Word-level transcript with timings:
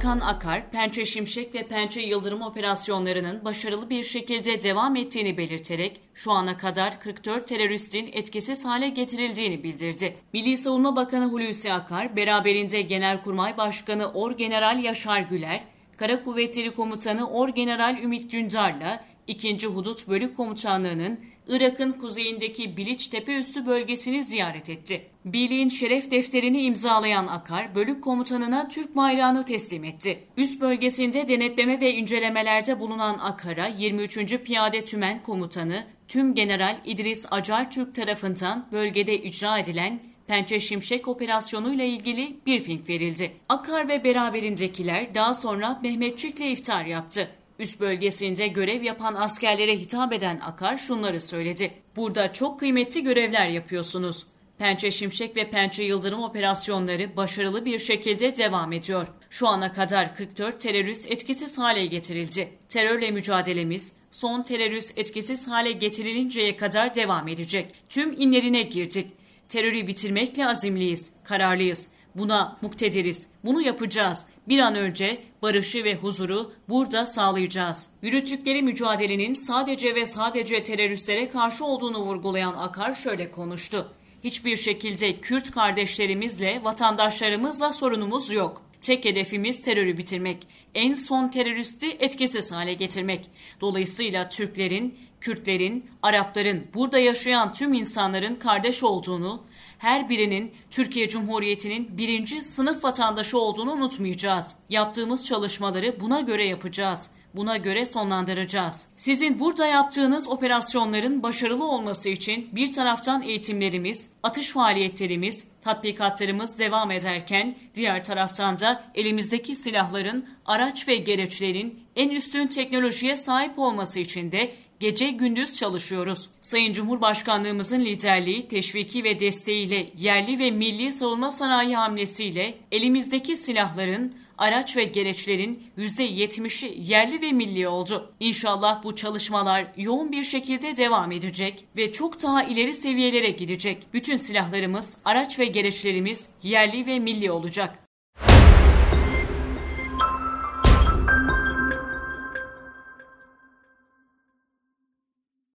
Bakan 0.00 0.20
Akar, 0.20 0.70
Pençe 0.70 1.06
Şimşek 1.06 1.54
ve 1.54 1.62
Pençe 1.62 2.00
Yıldırım 2.00 2.42
operasyonlarının 2.42 3.44
başarılı 3.44 3.90
bir 3.90 4.02
şekilde 4.02 4.62
devam 4.62 4.96
ettiğini 4.96 5.38
belirterek 5.38 6.00
şu 6.14 6.32
ana 6.32 6.56
kadar 6.56 7.00
44 7.00 7.46
teröristin 7.46 8.10
etkisiz 8.12 8.64
hale 8.64 8.88
getirildiğini 8.88 9.62
bildirdi. 9.62 10.16
Milli 10.32 10.56
Savunma 10.56 10.96
Bakanı 10.96 11.24
Hulusi 11.24 11.72
Akar, 11.72 12.16
beraberinde 12.16 12.82
Genelkurmay 12.82 13.56
Başkanı 13.56 14.12
Orgeneral 14.12 14.84
Yaşar 14.84 15.20
Güler, 15.20 15.64
Kara 15.96 16.24
Kuvvetleri 16.24 16.70
Komutanı 16.70 17.30
Orgeneral 17.30 17.98
Ümit 18.02 18.32
Dündar'la 18.32 19.04
2. 19.26 19.66
Hudut 19.66 20.08
Bölük 20.08 20.36
Komutanlığı'nın 20.36 21.20
Irak'ın 21.48 21.92
kuzeyindeki 21.92 22.76
Biliç 22.76 23.10
Üssü 23.28 23.66
bölgesini 23.66 24.24
ziyaret 24.24 24.70
etti. 24.70 25.06
Birliğin 25.24 25.68
şeref 25.68 26.10
defterini 26.10 26.62
imzalayan 26.62 27.26
Akar, 27.26 27.74
bölük 27.74 28.04
komutanına 28.04 28.68
Türk 28.68 28.96
bayrağını 28.96 29.44
teslim 29.44 29.84
etti. 29.84 30.18
Üst 30.36 30.60
bölgesinde 30.60 31.28
denetleme 31.28 31.80
ve 31.80 31.94
incelemelerde 31.94 32.80
bulunan 32.80 33.18
Akar'a 33.18 33.66
23. 33.66 34.38
Piyade 34.44 34.84
Tümen 34.84 35.22
Komutanı 35.22 35.84
Tüm 36.08 36.34
General 36.34 36.80
İdris 36.84 37.26
Acar 37.30 37.70
Türk 37.70 37.94
tarafından 37.94 38.66
bölgede 38.72 39.22
icra 39.22 39.58
edilen 39.58 40.00
Pençe 40.26 40.60
Şimşek 40.60 41.08
operasyonuyla 41.08 41.84
ilgili 41.84 42.36
bir 42.46 42.60
film 42.60 42.82
verildi. 42.88 43.32
Akar 43.48 43.88
ve 43.88 44.04
beraberindekiler 44.04 45.14
daha 45.14 45.34
sonra 45.34 45.80
Mehmetçik'le 45.82 46.40
iftar 46.40 46.84
yaptı. 46.84 47.28
Üst 47.60 47.80
bölgesinde 47.80 48.48
görev 48.48 48.82
yapan 48.82 49.14
askerlere 49.14 49.76
hitap 49.76 50.12
eden 50.12 50.40
Akar 50.40 50.78
şunları 50.78 51.20
söyledi. 51.20 51.72
Burada 51.96 52.32
çok 52.32 52.60
kıymetli 52.60 53.02
görevler 53.02 53.48
yapıyorsunuz. 53.48 54.26
Pençe 54.58 54.90
Şimşek 54.90 55.36
ve 55.36 55.50
Pençe 55.50 55.82
Yıldırım 55.82 56.22
operasyonları 56.22 57.16
başarılı 57.16 57.64
bir 57.64 57.78
şekilde 57.78 58.36
devam 58.36 58.72
ediyor. 58.72 59.06
Şu 59.30 59.48
ana 59.48 59.72
kadar 59.72 60.14
44 60.14 60.60
terörist 60.60 61.10
etkisiz 61.10 61.58
hale 61.58 61.86
getirildi. 61.86 62.48
Terörle 62.68 63.10
mücadelemiz 63.10 63.92
son 64.10 64.40
terörist 64.40 64.98
etkisiz 64.98 65.48
hale 65.48 65.72
getirilinceye 65.72 66.56
kadar 66.56 66.94
devam 66.94 67.28
edecek. 67.28 67.74
Tüm 67.88 68.12
inlerine 68.12 68.62
girdik. 68.62 69.06
Terörü 69.48 69.86
bitirmekle 69.86 70.46
azimliyiz, 70.46 71.12
kararlıyız. 71.24 71.88
Buna 72.14 72.56
muktediriz. 72.62 73.26
Bunu 73.44 73.62
yapacağız. 73.62 74.26
Bir 74.48 74.58
an 74.58 74.74
önce 74.74 75.18
barışı 75.42 75.84
ve 75.84 75.94
huzuru 75.94 76.52
burada 76.68 77.06
sağlayacağız. 77.06 77.90
Yürüttükleri 78.02 78.62
mücadelenin 78.62 79.34
sadece 79.34 79.94
ve 79.94 80.06
sadece 80.06 80.62
teröristlere 80.62 81.28
karşı 81.28 81.64
olduğunu 81.64 81.98
vurgulayan 81.98 82.54
Akar 82.54 82.94
şöyle 82.94 83.30
konuştu. 83.30 83.92
Hiçbir 84.24 84.56
şekilde 84.56 85.20
Kürt 85.20 85.50
kardeşlerimizle, 85.50 86.64
vatandaşlarımızla 86.64 87.72
sorunumuz 87.72 88.32
yok. 88.32 88.62
Tek 88.80 89.04
hedefimiz 89.04 89.62
terörü 89.62 89.98
bitirmek. 89.98 90.46
En 90.74 90.92
son 90.92 91.28
teröristi 91.28 91.96
etkisiz 92.00 92.52
hale 92.52 92.74
getirmek. 92.74 93.30
Dolayısıyla 93.60 94.28
Türklerin, 94.28 94.98
Kürtlerin, 95.20 95.90
Arapların, 96.02 96.66
burada 96.74 96.98
yaşayan 96.98 97.52
tüm 97.52 97.72
insanların 97.72 98.34
kardeş 98.34 98.82
olduğunu, 98.82 99.42
her 99.80 100.08
birinin 100.08 100.52
Türkiye 100.70 101.08
Cumhuriyeti'nin 101.08 101.98
birinci 101.98 102.42
sınıf 102.42 102.84
vatandaşı 102.84 103.38
olduğunu 103.38 103.72
unutmayacağız. 103.72 104.56
Yaptığımız 104.68 105.26
çalışmaları 105.26 106.00
buna 106.00 106.20
göre 106.20 106.44
yapacağız. 106.44 107.10
Buna 107.34 107.56
göre 107.56 107.86
sonlandıracağız. 107.86 108.86
Sizin 108.96 109.40
burada 109.40 109.66
yaptığınız 109.66 110.28
operasyonların 110.28 111.22
başarılı 111.22 111.64
olması 111.64 112.08
için 112.08 112.48
bir 112.52 112.72
taraftan 112.72 113.22
eğitimlerimiz, 113.22 114.10
atış 114.22 114.50
faaliyetlerimiz, 114.50 115.48
tatbikatlarımız 115.62 116.58
devam 116.58 116.90
ederken 116.90 117.54
diğer 117.74 118.04
taraftan 118.04 118.58
da 118.58 118.84
elimizdeki 118.94 119.54
silahların, 119.54 120.28
araç 120.46 120.88
ve 120.88 120.96
gereçlerin 120.96 121.80
en 121.96 122.08
üstün 122.10 122.46
teknolojiye 122.46 123.16
sahip 123.16 123.58
olması 123.58 124.00
için 124.00 124.32
de 124.32 124.52
gece 124.80 125.10
gündüz 125.10 125.56
çalışıyoruz. 125.56 126.28
Sayın 126.40 126.72
Cumhurbaşkanlığımızın 126.72 127.80
liderliği, 127.80 128.48
teşviki 128.48 129.04
ve 129.04 129.20
desteğiyle 129.20 129.90
yerli 129.98 130.38
ve 130.38 130.50
milli 130.50 130.92
savunma 130.92 131.30
sanayi 131.30 131.76
hamlesiyle 131.76 132.54
elimizdeki 132.72 133.36
silahların, 133.36 134.12
araç 134.40 134.76
ve 134.76 134.84
gereçlerin 134.84 135.62
%70'i 135.78 136.90
yerli 136.90 137.22
ve 137.22 137.32
milli 137.32 137.68
oldu. 137.68 138.12
İnşallah 138.20 138.84
bu 138.84 138.96
çalışmalar 138.96 139.72
yoğun 139.76 140.12
bir 140.12 140.24
şekilde 140.24 140.76
devam 140.76 141.12
edecek 141.12 141.64
ve 141.76 141.92
çok 141.92 142.22
daha 142.22 142.42
ileri 142.42 142.74
seviyelere 142.74 143.30
gidecek. 143.30 143.86
Bütün 143.92 144.16
silahlarımız, 144.16 144.96
araç 145.04 145.38
ve 145.38 145.44
gereçlerimiz 145.44 146.28
yerli 146.42 146.86
ve 146.86 146.98
milli 146.98 147.30
olacak. 147.30 147.89